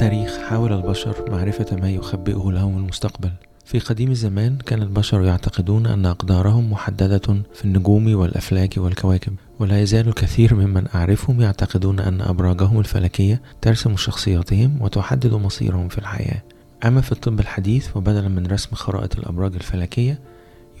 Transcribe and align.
التاريخ 0.00 0.38
حاول 0.38 0.72
البشر 0.72 1.30
معرفة 1.30 1.76
ما 1.76 1.90
يخبئه 1.90 2.52
لهم 2.52 2.76
المستقبل. 2.76 3.30
في 3.64 3.78
قديم 3.78 4.10
الزمان 4.10 4.58
كان 4.58 4.82
البشر 4.82 5.22
يعتقدون 5.22 5.86
أن 5.86 6.06
أقدارهم 6.06 6.72
محددة 6.72 7.42
في 7.54 7.64
النجوم 7.64 8.14
والأفلاك 8.14 8.74
والكواكب 8.76 9.34
ولا 9.58 9.80
يزال 9.80 10.08
الكثير 10.08 10.54
ممن 10.54 10.86
أعرفهم 10.94 11.40
يعتقدون 11.40 12.00
أن 12.00 12.20
أبراجهم 12.20 12.78
الفلكية 12.78 13.42
ترسم 13.60 13.96
شخصياتهم 13.96 14.82
وتحدد 14.82 15.34
مصيرهم 15.34 15.88
في 15.88 15.98
الحياة. 15.98 16.42
أما 16.84 17.00
في 17.00 17.12
الطب 17.12 17.40
الحديث 17.40 17.96
وبدلا 17.96 18.28
من 18.28 18.46
رسم 18.46 18.76
خرائط 18.76 19.18
الأبراج 19.18 19.54
الفلكية 19.54 20.18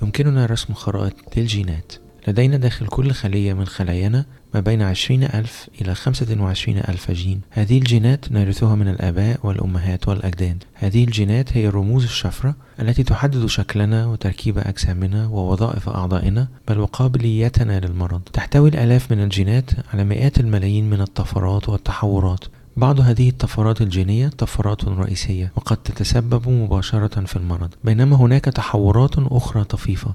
يمكننا 0.02 0.46
رسم 0.46 0.74
خرائط 0.74 1.14
للجينات. 1.36 1.92
لدينا 2.28 2.56
داخل 2.56 2.86
كل 2.86 3.12
خلية 3.12 3.52
من 3.52 3.66
خلايانا 3.66 4.24
ما 4.54 4.60
بين 4.60 4.82
عشرين 4.82 5.24
ألف 5.24 5.68
إلى 5.80 5.94
خمسة 5.94 6.36
وعشرين 6.40 6.78
ألف 6.78 7.10
جين. 7.10 7.40
هذه 7.50 7.78
الجينات 7.78 8.32
نرثها 8.32 8.74
من 8.74 8.88
الآباء 8.88 9.40
والأمهات 9.42 10.08
والأجداد. 10.08 10.64
هذه 10.74 11.04
الجينات 11.04 11.56
هي 11.56 11.68
الرموز 11.68 12.04
الشفرة 12.04 12.54
التي 12.80 13.02
تحدد 13.02 13.46
شكلنا 13.46 14.06
وتركيب 14.06 14.58
أجسامنا 14.58 15.26
ووظائف 15.26 15.88
أعضائنا 15.88 16.48
بل 16.68 16.78
وقابليتنا 16.78 17.80
للمرض. 17.80 18.20
تحتوي 18.32 18.68
الآلاف 18.68 19.12
من 19.12 19.22
الجينات 19.22 19.70
على 19.92 20.04
مئات 20.04 20.40
الملايين 20.40 20.90
من 20.90 21.00
الطفرات 21.00 21.68
والتحورات. 21.68 22.44
بعض 22.76 23.00
هذه 23.00 23.28
الطفرات 23.28 23.80
الجينية 23.80 24.28
طفرات 24.28 24.84
رئيسية 24.84 25.52
وقد 25.56 25.76
تتسبب 25.76 26.48
مباشرة 26.48 27.24
في 27.24 27.36
المرض. 27.36 27.74
بينما 27.84 28.16
هناك 28.16 28.44
تحورات 28.44 29.18
أخرى 29.18 29.64
طفيفة 29.64 30.14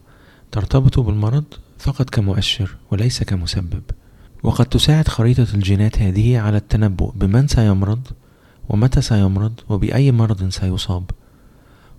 ترتبط 0.52 1.00
بالمرض 1.00 1.44
فقط 1.78 2.10
كمؤشر 2.10 2.76
وليس 2.92 3.24
كمسبب. 3.24 3.84
وقد 4.44 4.66
تساعد 4.66 5.08
خريطة 5.08 5.48
الجينات 5.54 6.00
هذه 6.02 6.40
على 6.40 6.58
التنبؤ 6.58 7.12
بمن 7.16 7.48
سيمرض 7.48 8.08
ومتى 8.70 9.02
سيمرض 9.02 9.60
وبأي 9.70 10.12
مرض 10.12 10.50
سيصاب. 10.50 11.04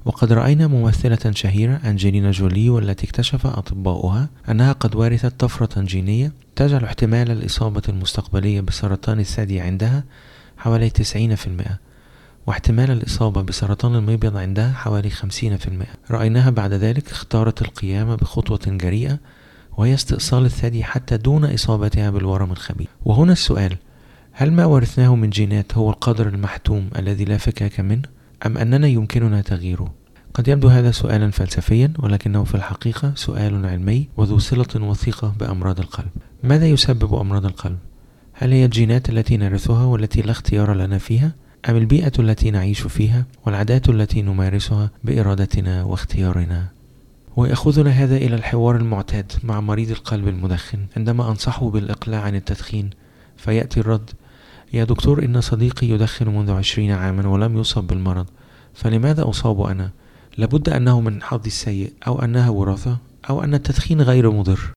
وقد 0.06 0.32
رأينا 0.32 0.66
ممثلة 0.66 1.32
شهيرة 1.32 1.80
أنجلينا 1.84 2.30
جولي 2.30 2.70
والتي 2.70 3.06
اكتشف 3.06 3.46
أطباؤها 3.46 4.28
أنها 4.48 4.72
قد 4.72 4.96
ورثت 4.96 5.40
طفرة 5.40 5.82
جينية 5.82 6.32
تجعل 6.56 6.84
احتمال 6.84 7.30
الإصابة 7.30 7.82
المستقبلية 7.88 8.60
بسرطان 8.60 9.20
الثدي 9.20 9.60
عندها 9.60 10.04
حوالي 10.58 10.90
90% 10.90 10.94
واحتمال 12.46 12.90
الإصابة 12.90 13.42
بسرطان 13.42 13.94
المبيض 13.94 14.36
عندها 14.36 14.72
حوالي 14.72 15.10
50% 15.10 15.22
رأيناها 16.10 16.50
بعد 16.50 16.72
ذلك 16.72 17.10
اختارت 17.10 17.62
القيام 17.62 18.16
بخطوة 18.16 18.60
جريئة 18.66 19.18
وهي 19.76 19.94
استئصال 19.94 20.44
الثدي 20.44 20.84
حتى 20.84 21.16
دون 21.16 21.44
إصابتها 21.44 22.10
بالورم 22.10 22.52
الخبيث 22.52 22.88
وهنا 23.04 23.32
السؤال 23.32 23.76
هل 24.32 24.52
ما 24.52 24.64
ورثناه 24.64 25.14
من 25.16 25.30
جينات 25.30 25.74
هو 25.74 25.90
القدر 25.90 26.28
المحتوم 26.28 26.90
الذي 26.96 27.24
لا 27.24 27.38
فكاك 27.38 27.80
منه 27.80 28.02
أم 28.46 28.58
أننا 28.58 28.86
يمكننا 28.86 29.40
تغييره 29.40 29.92
قد 30.34 30.48
يبدو 30.48 30.68
هذا 30.68 30.90
سؤالا 30.90 31.30
فلسفيا 31.30 31.92
ولكنه 31.98 32.44
في 32.44 32.54
الحقيقة 32.54 33.12
سؤال 33.14 33.66
علمي 33.66 34.08
وذو 34.16 34.38
صلة 34.38 34.86
وثيقة 34.88 35.34
بأمراض 35.40 35.80
القلب 35.80 36.08
ماذا 36.42 36.66
يسبب 36.66 37.14
أمراض 37.14 37.46
القلب؟ 37.46 37.78
هل 38.32 38.52
هي 38.52 38.64
الجينات 38.64 39.08
التي 39.10 39.36
نرثها 39.36 39.84
والتي 39.84 40.22
لا 40.22 40.30
اختيار 40.30 40.74
لنا 40.74 40.98
فيها؟ 40.98 41.32
أم 41.68 41.76
البيئة 41.76 42.12
التي 42.18 42.50
نعيش 42.50 42.80
فيها 42.80 43.24
والعادات 43.46 43.88
التي 43.88 44.22
نمارسها 44.22 44.90
بإرادتنا 45.04 45.82
واختيارنا؟ 45.82 46.75
ويأخذنا 47.36 47.90
هذا 47.90 48.16
إلى 48.16 48.34
الحوار 48.34 48.76
المعتاد 48.76 49.32
مع 49.44 49.60
مريض 49.60 49.90
القلب 49.90 50.28
المدخن 50.28 50.86
عندما 50.96 51.30
أنصحه 51.30 51.70
بالإقلاع 51.70 52.22
عن 52.22 52.34
التدخين 52.34 52.90
فيأتي 53.36 53.80
الرد 53.80 54.10
يا 54.72 54.84
دكتور 54.84 55.24
إن 55.24 55.40
صديقي 55.40 55.86
يدخن 55.86 56.28
منذ 56.28 56.50
عشرين 56.50 56.90
عاما 56.90 57.28
ولم 57.28 57.58
يصب 57.58 57.84
بالمرض 57.84 58.26
فلماذا 58.74 59.28
أصاب 59.28 59.60
أنا؟ 59.60 59.90
لابد 60.38 60.68
أنه 60.68 61.00
من 61.00 61.22
حظي 61.22 61.46
السيء 61.46 61.92
أو 62.06 62.22
أنها 62.22 62.50
وراثة 62.50 62.98
أو 63.30 63.44
أن 63.44 63.54
التدخين 63.54 64.00
غير 64.00 64.30
مضر 64.30 64.72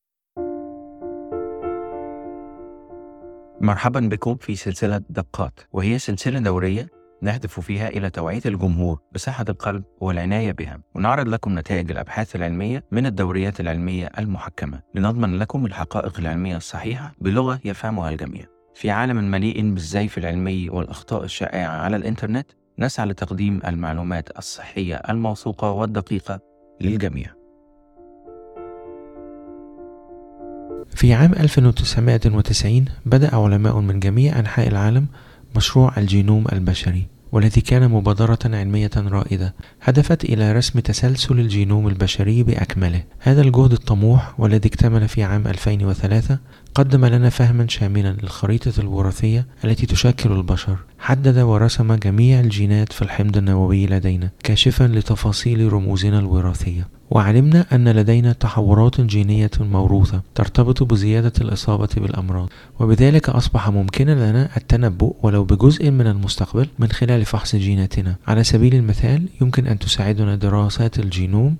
مرحبا 3.61 3.99
بكم 3.99 4.35
في 4.35 4.55
سلسلة 4.55 5.01
دقات 5.09 5.59
وهي 5.73 5.99
سلسلة 5.99 6.39
دورية 6.39 6.98
نهدف 7.21 7.59
فيها 7.59 7.87
إلى 7.87 8.09
توعية 8.09 8.41
الجمهور 8.45 8.99
بصحة 9.15 9.45
القلب 9.49 9.83
والعناية 10.01 10.51
بها. 10.51 10.81
ونعرض 10.95 11.27
لكم 11.27 11.59
نتائج 11.59 11.91
الأبحاث 11.91 12.35
العلمية 12.35 12.83
من 12.91 13.05
الدوريات 13.05 13.59
العلمية 13.59 14.09
المحكمة. 14.17 14.81
لنضمن 14.95 15.39
لكم 15.39 15.65
الحقائق 15.65 16.19
العلمية 16.19 16.57
الصحيحة 16.57 17.15
بلغة 17.21 17.59
يفهمها 17.65 18.09
الجميع. 18.09 18.45
في 18.75 18.91
عالم 18.91 19.31
مليء 19.31 19.73
بالزيف 19.73 20.17
العلمي 20.17 20.69
والأخطاء 20.69 21.23
الشائعة 21.23 21.77
على 21.77 21.95
الإنترنت 21.95 22.47
نسعى 22.79 23.05
لتقديم 23.05 23.59
المعلومات 23.67 24.37
الصحية 24.37 24.95
الموثوقة 24.95 25.71
والدقيقة 25.71 26.39
للجميع. 26.81 27.39
في 30.95 31.13
عام 31.13 31.33
1990 31.33 32.85
بدأ 33.05 33.35
علماء 33.35 33.79
من 33.79 33.99
جميع 33.99 34.39
أنحاء 34.39 34.67
العالم 34.67 35.07
مشروع 35.55 35.97
الجينوم 35.97 36.45
البشري 36.53 37.07
والذي 37.31 37.61
كان 37.61 37.89
مبادرة 37.91 38.39
علمية 38.45 38.91
رائدة 38.97 39.53
هدفت 39.81 40.23
إلى 40.23 40.51
رسم 40.51 40.79
تسلسل 40.79 41.39
الجينوم 41.39 41.87
البشري 41.87 42.43
بأكمله. 42.43 43.03
هذا 43.19 43.41
الجهد 43.41 43.71
الطموح 43.71 44.39
والذي 44.39 44.69
اكتمل 44.69 45.07
في 45.07 45.23
عام 45.23 45.47
2003 45.47 46.39
قدم 46.75 47.05
لنا 47.05 47.29
فهما 47.29 47.67
شاملا 47.67 48.15
للخريطة 48.23 48.73
الوراثية 48.79 49.45
التي 49.65 49.85
تشكل 49.85 50.31
البشر. 50.31 50.77
حدد 50.99 51.37
ورسم 51.37 51.93
جميع 51.93 52.39
الجينات 52.39 52.93
في 52.93 53.01
الحمض 53.01 53.37
النووي 53.37 53.87
لدينا 53.87 54.29
كاشفا 54.43 54.83
لتفاصيل 54.83 55.73
رموزنا 55.73 56.19
الوراثية. 56.19 56.87
وعلمنا 57.11 57.65
أن 57.73 57.89
لدينا 57.89 58.33
تحورات 58.33 59.01
جينية 59.01 59.51
موروثة 59.59 60.21
ترتبط 60.35 60.83
بزيادة 60.83 61.33
الإصابة 61.41 61.89
بالأمراض. 61.97 62.49
وبذلك 62.79 63.29
أصبح 63.29 63.69
ممكنا 63.69 64.11
لنا 64.11 64.49
التنبؤ 64.57 65.15
ولو 65.23 65.43
بجزء 65.43 65.91
من 65.91 66.07
المستقبل 66.07 66.67
من 66.79 66.87
خلال 66.91 67.25
فحص 67.25 67.55
جيناتنا. 67.55 68.15
على 68.27 68.43
سبيل 68.43 68.75
المثال 68.75 69.25
يمكن 69.41 69.67
أن 69.67 69.79
تساعدنا 69.79 70.35
دراسات 70.35 70.99
الجينوم 70.99 71.55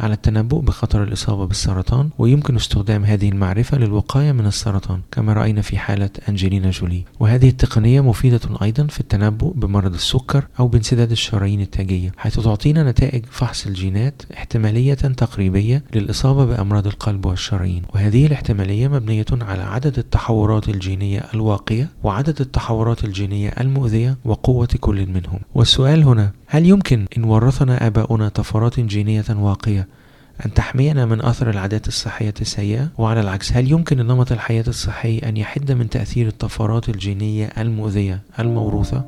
على 0.00 0.14
التنبؤ 0.14 0.60
بخطر 0.60 1.02
الإصابة 1.02 1.46
بالسرطان 1.46 2.10
ويمكن 2.18 2.56
استخدام 2.56 3.04
هذه 3.04 3.28
المعرفة 3.28 3.78
للوقاية 3.78 4.32
من 4.32 4.46
السرطان 4.46 5.00
كما 5.12 5.32
رأينا 5.32 5.62
في 5.62 5.78
حالة 5.78 6.10
أنجلينا 6.28 6.70
جولي. 6.70 7.04
وهذه 7.20 7.48
التقنية 7.48 8.00
مفيدة 8.00 8.40
أيضا 8.62 8.86
في 8.86 9.00
التنبؤ 9.00 9.52
بمرض 9.52 9.94
السكر 9.94 10.44
أو 10.60 10.68
بانسداد 10.68 11.10
الشرايين 11.10 11.60
التاجية 11.60 12.12
حيث 12.16 12.40
تعطينا 12.40 12.90
نتائج 12.90 13.24
فحص 13.30 13.66
الجينات 13.66 14.22
احتمالية 14.34 14.94
تقريبية 14.94 15.84
للإصابة 15.94 16.44
بأمراض 16.44 16.86
القلب 16.86 17.26
والشرايين. 17.26 17.82
وهذه 17.94 18.26
الاحتمالية 18.26 18.88
مبنية 18.88 19.24
على 19.32 19.62
عدد 19.62 19.98
التحورات 19.98 20.68
الجينية 20.68 21.24
الواقية 21.34 21.90
وعدد 22.02 22.40
التحورات 22.40 23.04
الجينية 23.04 23.48
المؤذية 23.48 24.16
وقوة 24.24 24.68
كل 24.80 25.06
منهم. 25.06 25.40
والسؤال 25.54 26.04
هنا 26.04 26.32
هل 26.52 26.66
يمكن 26.66 27.06
إن 27.16 27.24
ورثنا 27.24 27.86
آباؤنا 27.86 28.28
طفرات 28.28 28.80
جينية 28.80 29.24
واقية 29.30 29.88
أن 30.46 30.54
تحمينا 30.54 31.06
من 31.06 31.24
أثر 31.24 31.50
العادات 31.50 31.88
الصحية 31.88 32.34
السيئة 32.40 32.88
وعلى 32.98 33.20
العكس 33.20 33.52
هل 33.52 33.72
يمكن 33.72 33.96
لنمط 33.96 34.32
الحياة 34.32 34.64
الصحي 34.68 35.18
أن 35.18 35.36
يحد 35.36 35.72
من 35.72 35.90
تأثير 35.90 36.26
الطفرات 36.26 36.88
الجينية 36.88 37.46
المؤذية 37.58 38.20
الموروثة؟ 38.38 39.04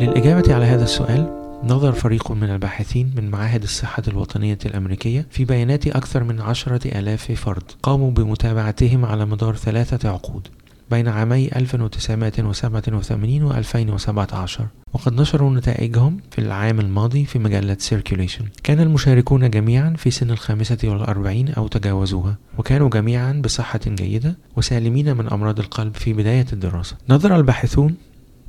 للإجابة 0.00 0.54
على 0.54 0.64
هذا 0.64 0.84
السؤال 0.84 1.26
نظر 1.64 1.92
فريق 1.92 2.32
من 2.32 2.50
الباحثين 2.50 3.12
من 3.16 3.30
معاهد 3.30 3.62
الصحة 3.62 4.02
الوطنية 4.08 4.58
الأمريكية 4.66 5.26
في 5.30 5.44
بيانات 5.44 5.86
أكثر 5.86 6.24
من 6.24 6.40
عشرة 6.40 6.98
آلاف 6.98 7.32
فرد 7.32 7.72
قاموا 7.82 8.10
بمتابعتهم 8.10 9.04
على 9.04 9.26
مدار 9.26 9.56
ثلاثة 9.56 10.08
عقود 10.10 10.48
بين 10.90 11.08
عامي 11.08 11.48
1987 11.56 13.42
و 13.42 13.50
2017 13.52 14.66
وقد 14.92 15.20
نشروا 15.20 15.50
نتائجهم 15.50 16.20
في 16.30 16.38
العام 16.38 16.80
الماضي 16.80 17.24
في 17.24 17.38
مجلة 17.38 17.76
Circulation. 17.90 18.42
كان 18.62 18.80
المشاركون 18.80 19.50
جميعا 19.50 19.94
في 19.96 20.10
سن 20.10 20.30
الخامسة 20.30 20.78
والأربعين 20.84 21.48
أو 21.48 21.68
تجاوزوها 21.68 22.36
وكانوا 22.58 22.88
جميعا 22.88 23.32
بصحة 23.44 23.80
جيدة 23.86 24.36
وسالمين 24.56 25.16
من 25.16 25.28
أمراض 25.28 25.60
القلب 25.60 25.94
في 25.94 26.12
بداية 26.12 26.46
الدراسة. 26.52 26.96
نظر 27.08 27.36
الباحثون 27.36 27.94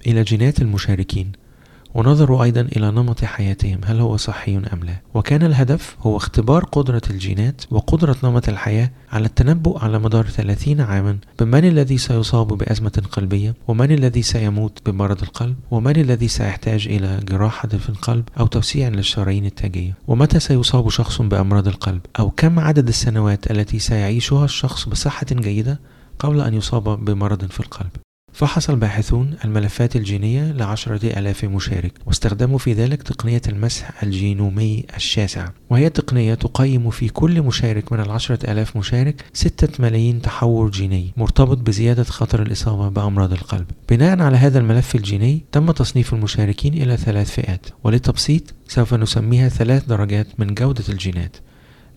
إلى 0.07 0.23
جينات 0.23 0.61
المشاركين. 0.61 1.31
ونظروا 1.93 2.43
أيضا 2.43 2.61
إلى 2.61 2.91
نمط 2.91 3.25
حياتهم 3.25 3.81
هل 3.85 3.99
هو 3.99 4.17
صحي 4.17 4.57
أم 4.57 4.83
لا؟ 4.83 4.95
وكان 5.13 5.43
الهدف 5.43 5.95
هو 6.01 6.17
اختبار 6.17 6.63
قدرة 6.63 7.01
الجينات 7.09 7.61
وقدرة 7.71 8.15
نمط 8.23 8.49
الحياة 8.49 8.91
على 9.11 9.25
التنبؤ 9.25 9.79
على 9.79 9.99
مدار 9.99 10.25
30 10.27 10.81
عاما 10.81 11.17
بمن 11.39 11.65
الذي 11.65 11.97
سيصاب 11.97 12.47
بأزمة 12.47 13.03
قلبية 13.11 13.55
ومن 13.67 13.91
الذي 13.91 14.21
سيموت 14.21 14.79
بمرض 14.85 15.21
القلب 15.21 15.55
ومن 15.71 15.97
الذي 15.97 16.27
سيحتاج 16.27 16.87
إلى 16.87 17.19
جراحة 17.23 17.67
في 17.67 17.89
القلب 17.89 18.23
أو 18.39 18.47
توسيع 18.47 18.87
للشرايين 18.87 19.45
التاجية. 19.45 19.93
ومتى 20.07 20.39
سيصاب 20.39 20.89
شخص 20.89 21.21
بأمراض 21.21 21.67
القلب؟ 21.67 22.01
أو 22.19 22.29
كم 22.29 22.59
عدد 22.59 22.87
السنوات 22.87 23.51
التي 23.51 23.79
سيعيشها 23.79 24.45
الشخص 24.45 24.89
بصحة 24.89 25.27
جيدة 25.31 25.79
قبل 26.19 26.41
أن 26.41 26.53
يصاب 26.53 27.05
بمرض 27.05 27.45
في 27.45 27.59
القلب؟ 27.59 27.89
فحص 28.33 28.69
الباحثون 28.69 29.35
الملفات 29.45 29.95
الجينية 29.95 30.51
لعشرة 30.51 31.19
ألاف 31.19 31.45
مشارك 31.45 31.93
واستخدموا 32.05 32.57
في 32.57 32.73
ذلك 32.73 33.03
تقنية 33.03 33.41
المسح 33.47 34.03
الجينومي 34.03 34.85
الشاسع. 34.95 35.49
وهي 35.69 35.89
تقنية 35.89 36.33
تقيم 36.33 36.89
في 36.89 37.09
كل 37.09 37.41
مشارك 37.41 37.91
من 37.93 37.99
العشرة 37.99 38.51
ألاف 38.51 38.77
مشارك 38.77 39.25
ستة 39.33 39.83
ملايين 39.83 40.21
تحور 40.21 40.69
جيني 40.69 41.13
مرتبط 41.17 41.57
بزيادة 41.57 42.03
خطر 42.03 42.41
الإصابة 42.41 42.89
بأمراض 42.89 43.31
القلب. 43.31 43.65
بناء 43.89 44.21
على 44.21 44.37
هذا 44.37 44.59
الملف 44.59 44.95
الجيني 44.95 45.41
تم 45.51 45.71
تصنيف 45.71 46.13
المشاركين 46.13 46.73
إلى 46.73 46.97
ثلاث 46.97 47.31
فئات. 47.31 47.65
وللتبسيط 47.83 48.43
سوف 48.67 48.93
نسميها 48.93 49.49
ثلاث 49.49 49.85
درجات 49.85 50.27
من 50.37 50.53
جودة 50.53 50.83
الجينات. 50.89 51.37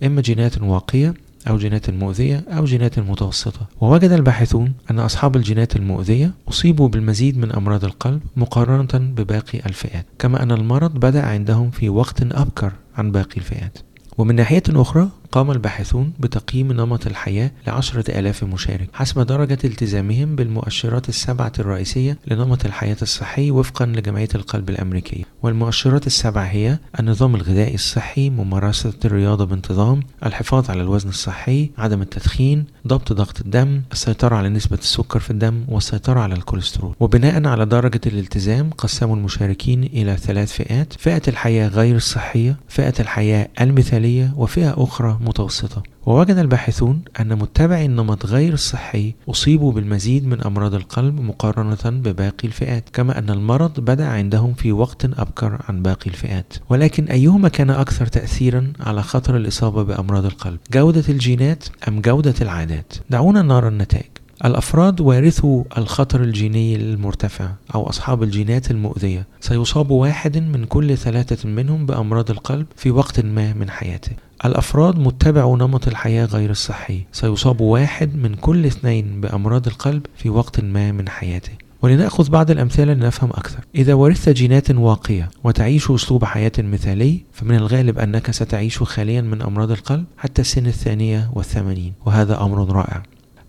إما 0.05 0.21
جينات 0.21 0.63
واقية 0.63 1.15
أو 1.49 1.57
جينات 1.57 1.91
مؤذية 1.91 2.45
أو 2.49 2.65
جينات 2.65 2.99
متوسطة 2.99 3.67
ووجد 3.81 4.13
الباحثون 4.13 4.73
أن 4.91 4.99
أصحاب 4.99 5.37
الجينات 5.37 5.77
المؤذية 5.77 6.35
أصيبوا 6.49 6.89
بالمزيد 6.89 7.39
من 7.39 7.53
أمراض 7.53 7.85
القلب 7.85 8.21
مقارنة 8.37 9.13
بباقي 9.15 9.59
الفئات 9.67 10.07
كما 10.19 10.43
أن 10.43 10.53
المرض 10.53 10.95
بدأ 10.95 11.27
عندهم 11.27 11.71
في 11.71 11.89
وقت 11.89 12.23
أبكر 12.23 12.73
عن 12.97 13.13
باقي 13.13 13.37
الفئات. 13.37 13.79
ومن 14.19 14.35
ناحية 14.35 14.63
أخرى 14.69 15.09
قام 15.33 15.51
الباحثون 15.51 16.13
بتقييم 16.21 16.73
نمط 16.73 17.07
الحياة 17.07 17.51
لعشرة 17.67 18.19
آلاف 18.19 18.45
مشارك 18.45 18.89
حسب 18.93 19.21
درجة 19.21 19.59
التزامهم 19.65 20.37
بالمؤشرات 20.37 21.09
السبعة 21.09 21.53
الرئيسية 21.59 22.19
لنمط 22.27 22.65
الحياة 22.65 22.97
الصحي 23.03 23.51
وفقا 23.51 23.87
لجمعية 23.87 24.29
القلب 24.35 24.71
الأمريكية. 24.71 25.25
والمؤشرات 25.43 26.07
السبعة 26.07 26.45
هي 26.45 26.79
النظام 27.01 27.35
الغذائي 27.35 27.75
الصحي 27.75 28.31
ممارسة 28.31 28.93
الرياضة 29.05 29.45
بانتظام 29.45 30.01
الحفاظ 30.27 30.71
على 30.71 30.83
الوزن 30.83 31.09
الصحي 31.09 31.71
عدم 31.79 32.03
التدخين 32.03 32.65
ضبط 32.87 33.13
ضغط 33.13 33.41
الدم 33.41 33.83
السيطرة 33.93 34.37
على 34.37 34.49
نسبة 34.49 34.79
السكر 34.79 35.21
في 35.21 35.31
الدم 35.31 35.65
والسيطرة 35.69 36.21
على 36.21 36.35
الكوليسترول. 36.35 36.95
وبناء 37.01 37.47
على 37.47 37.67
درجة 37.67 38.01
الالتزام 38.07 38.71
قسموا 38.71 39.17
المشاركين 39.17 39.83
إلى 39.85 40.17
ثلاث 40.17 40.53
فئات 40.53 40.93
فئة 40.99 41.23
الحياة 41.29 41.69
غير 41.69 41.97
الصحية 41.97 42.57
فئة 42.69 42.95
الحياة 43.01 43.49
المثالية 43.61 44.35
وفئة 44.37 44.75
أخرى 44.77 45.19
متوسطة. 45.23 45.83
ووجد 46.07 46.37
الباحثون 46.37 47.03
أن 47.21 47.39
متبعي 47.39 47.87
النمط 47.87 48.27
غير 48.27 48.53
الصحي 48.53 49.15
أصيبوا 49.29 49.73
بالمزيد 49.73 50.27
من 50.27 50.43
أمراض 50.43 50.75
القلب 50.75 51.21
مقارنة 51.21 51.79
بباقي 51.85 52.49
الفئات 52.49 52.89
كما 52.93 53.19
أن 53.19 53.31
المرض 53.31 53.81
بدأ 53.81 54.07
عندهم 54.07 54.55
في 54.55 54.73
وقت 54.73 55.05
أبكر 55.05 55.59
عن 55.69 55.83
باقي 55.83 56.11
الفئات. 56.11 56.55
ولكن 56.69 57.05
أيهما 57.05 57.49
كان 57.49 57.71
أكثر 57.71 58.07
تأثيرا 58.07 58.73
على 58.81 59.03
خطر 59.03 59.37
الإصابة 59.37 59.83
بأمراض 59.83 60.25
القلب؟ 60.25 60.59
جودة 60.73 61.05
الجينات 61.09 61.65
أم 61.89 62.01
جودة 62.01 62.35
العادات؟ 62.41 62.93
دعونا 63.11 63.43
نرى 63.43 63.69
النتائج. 63.69 64.11
الأفراد 64.45 65.01
وارثوا 65.01 65.65
الخطر 65.79 66.23
الجيني 66.23 66.77
المرتفع 66.77 67.51
أو 67.75 67.89
أصحاب 67.89 68.23
الجينات 68.23 68.71
المؤذية. 68.71 69.27
سيصاب 69.41 69.91
واحد 69.91 70.39
من 70.39 70.65
كل 70.65 70.97
ثلاثة 70.97 71.49
منهم 71.49 71.87
بأمراض 71.87 72.31
القلب 72.31 72.67
في 72.77 72.91
وقت 72.91 73.21
ما 73.21 73.53
من 73.53 73.71
حياته. 73.71 74.13
الأفراد 74.45 74.99
متبعو 74.99 75.57
نمط 75.57 75.89
الحياة 75.89 76.25
غير 76.25 76.51
الصحي. 76.51 77.01
سيصاب 77.13 77.61
واحد 77.61 78.17
من 78.17 78.35
كل 78.35 78.67
اثنين 78.67 79.21
بأمراض 79.21 79.67
القلب 79.67 80.07
في 80.17 80.29
وقت 80.29 80.61
ما 80.61 80.93
من 80.93 81.09
حياته. 81.09 81.53
ولنأخذ 81.83 82.31
بعض 82.31 82.51
الأمثلة 82.51 82.93
لنفهم 82.93 83.31
أكثر. 83.31 83.61
إذا 83.75 83.95
ورثت 83.95 84.29
جينات 84.29 84.71
واقية 84.71 85.31
وتعيش 85.45 85.91
أسلوب 85.91 86.25
حياة 86.25 86.53
مثالي 86.59 87.21
فمن 87.33 87.55
الغالب 87.55 87.99
أنك 87.99 88.31
ستعيش 88.31 88.83
خاليا 88.83 89.21
من 89.21 89.43
أمراض 89.43 89.71
القلب 89.71 90.05
حتى 90.19 90.43
السن 90.43 90.67
الثانية 90.67 91.31
والثمانين 91.35 91.93
وهذا 92.07 92.43
أمر 92.43 92.73
رائع. 92.77 93.03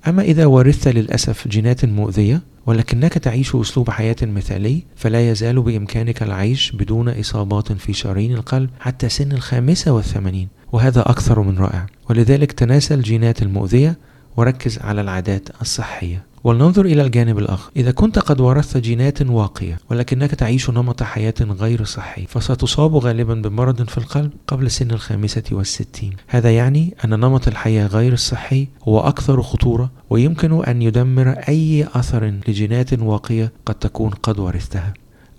أما 0.07 0.21
إذا 0.21 0.45
ورثت 0.45 0.87
للأسف 0.87 1.47
جينات 1.47 1.85
مؤذية 1.85 2.41
ولكنك 2.65 3.13
تعيش 3.13 3.55
أسلوب 3.55 3.89
حياة 3.89 4.15
مثالي 4.21 4.83
فلا 4.95 5.29
يزال 5.31 5.61
بإمكانك 5.61 6.23
العيش 6.23 6.71
بدون 6.71 7.09
إصابات 7.09 7.71
في 7.71 7.93
شرايين 7.93 8.33
القلب 8.33 8.69
حتى 8.79 9.09
سن 9.09 9.31
الخامسة 9.31 9.91
والثمانين 9.91 10.47
وهذا 10.71 11.01
أكثر 11.01 11.41
من 11.41 11.57
رائع. 11.57 11.85
ولذلك 12.09 12.51
تناسى 12.51 12.93
الجينات 12.93 13.41
المؤذية 13.41 13.97
وركز 14.37 14.79
على 14.79 15.01
العادات 15.01 15.49
الصحية. 15.61 16.32
ولننظر 16.43 16.85
إلى 16.85 17.01
الجانب 17.01 17.39
الآخر. 17.39 17.71
إذا 17.75 17.91
كنت 17.91 18.19
قد 18.19 18.41
ورثت 18.41 18.77
جينات 18.77 19.21
واقية 19.21 19.79
ولكنك 19.91 20.35
تعيش 20.35 20.69
نمط 20.69 21.03
حياة 21.03 21.33
غير 21.41 21.83
صحي 21.83 22.25
فستصاب 22.27 22.95
غالبا 22.95 23.33
بمرض 23.33 23.89
في 23.89 23.97
القلب 23.97 24.31
قبل 24.47 24.71
سن 24.71 24.91
الخامسة 24.91 25.43
والستين. 25.51 26.13
هذا 26.27 26.55
يعني 26.55 26.95
أن 27.05 27.09
نمط 27.09 27.47
الحياة 27.47 27.87
غير 27.87 28.13
الصحي 28.13 28.67
هو 28.87 28.99
أكثر 28.99 29.41
خطورة 29.41 29.91
ويمكن 30.09 30.63
أن 30.63 30.81
يدمر 30.81 31.29
أي 31.29 31.87
أثر 31.93 32.33
لجينات 32.47 32.93
واقية 32.99 33.51
قد 33.65 33.75
تكون 33.75 34.09
قد 34.09 34.39
ورثتها. 34.39 34.93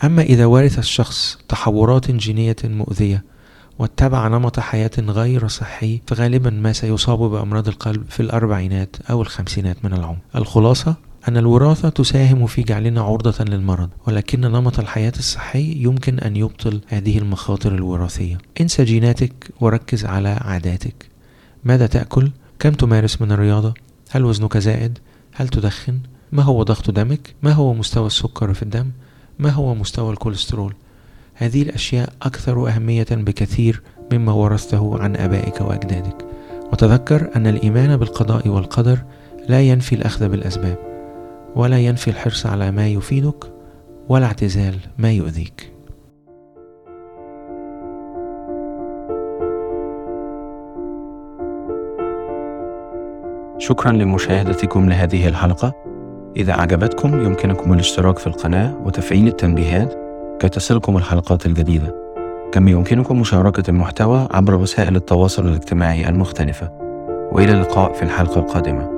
أما 0.04 0.22
إذا 0.22 0.46
ورث 0.46 0.78
الشخص 0.78 1.38
تحورات 1.48 2.10
جينية 2.10 2.56
مؤذية 2.64 3.24
واتبع 3.78 4.28
نمط 4.28 4.60
حياة 4.60 4.90
غير 4.98 5.48
صحي 5.48 6.00
فغالبا 6.06 6.50
ما 6.50 6.72
سيصاب 6.72 7.18
بأمراض 7.18 7.68
القلب 7.68 8.04
في 8.08 8.20
الأربعينات 8.20 8.96
أو 9.10 9.22
الخمسينات 9.22 9.84
من 9.84 9.92
العمر 9.92 10.18
الخلاصة 10.36 10.94
أن 11.28 11.36
الوراثة 11.36 11.88
تساهم 11.88 12.46
في 12.46 12.62
جعلنا 12.62 13.00
عرضة 13.00 13.44
للمرض 13.44 13.90
ولكن 14.06 14.40
نمط 14.40 14.78
الحياة 14.78 15.12
الصحي 15.18 15.82
يمكن 15.82 16.18
أن 16.18 16.36
يبطل 16.36 16.80
هذه 16.88 17.18
المخاطر 17.18 17.74
الوراثية 17.74 18.38
انسى 18.60 18.84
جيناتك 18.84 19.50
وركز 19.60 20.04
على 20.04 20.28
عاداتك 20.28 21.08
ماذا 21.64 21.86
تأكل؟ 21.86 22.30
كم 22.58 22.70
تمارس 22.70 23.22
من 23.22 23.32
الرياضة؟ 23.32 23.74
هل 24.10 24.24
وزنك 24.24 24.58
زائد؟ 24.58 24.98
هل 25.32 25.48
تدخن؟ 25.48 25.98
ما 26.32 26.42
هو 26.42 26.62
ضغط 26.62 26.90
دمك؟ 26.90 27.34
ما 27.42 27.52
هو 27.52 27.74
مستوى 27.74 28.06
السكر 28.06 28.54
في 28.54 28.62
الدم؟ 28.62 28.90
ما 29.38 29.50
هو 29.50 29.74
مستوى 29.74 30.12
الكوليسترول؟ 30.12 30.74
هذه 31.34 31.62
الأشياء 31.62 32.08
أكثر 32.22 32.68
أهمية 32.68 33.06
بكثير 33.10 33.82
مما 34.12 34.32
ورثته 34.32 34.98
عن 35.02 35.16
آبائك 35.16 35.60
وأجدادك. 35.60 36.24
وتذكر 36.72 37.30
أن 37.36 37.46
الإيمان 37.46 37.96
بالقضاء 37.96 38.48
والقدر 38.48 38.98
لا 39.48 39.60
ينفي 39.60 39.94
الأخذ 39.94 40.28
بالأسباب 40.28 40.78
ولا 41.56 41.78
ينفي 41.78 42.08
الحرص 42.08 42.46
على 42.46 42.70
ما 42.70 42.88
يفيدك 42.88 43.44
ولا 44.08 44.26
اعتزال 44.26 44.74
ما 44.98 45.12
يؤذيك. 45.12 45.72
شكرا 53.58 53.92
لمشاهدتكم 53.92 54.88
لهذه 54.88 55.28
الحلقة. 55.28 55.74
إذا 56.36 56.52
عجبتكم 56.52 57.24
يمكنكم 57.24 57.72
الاشتراك 57.72 58.18
في 58.18 58.26
القناة 58.26 58.76
وتفعيل 58.84 59.28
التنبيهات. 59.28 60.03
كي 60.40 60.48
تصلكم 60.48 60.96
الحلقات 60.96 61.46
الجديدة. 61.46 61.94
كما 62.52 62.70
يمكنكم 62.70 63.20
مشاركة 63.20 63.70
المحتوى 63.70 64.28
عبر 64.30 64.54
وسائل 64.54 64.96
التواصل 64.96 65.48
الاجتماعي 65.48 66.08
المختلفة. 66.08 66.70
وإلى 67.32 67.52
اللقاء 67.52 67.92
في 67.92 68.02
الحلقة 68.02 68.40
القادمة. 68.40 68.93